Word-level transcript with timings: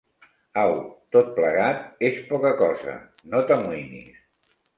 Au, 0.61 0.71
tot 1.15 1.29
plegat 1.35 1.85
és 2.09 2.17
poca 2.33 2.55
cosa, 2.63 2.97
no 3.35 3.45
t'amoïnis. 3.53 4.19